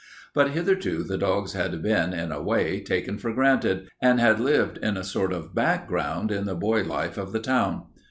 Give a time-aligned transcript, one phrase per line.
[0.33, 4.79] But hitherto the dogs had been, in a way, taken for granted, and had lived
[4.79, 7.83] in a sort of background in the boy life of the town.